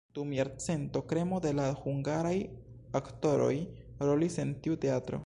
[0.17, 2.33] Dum jarcento kremo de la hungaraj
[3.03, 3.55] aktoroj
[4.09, 5.19] rolis en tiu teatro.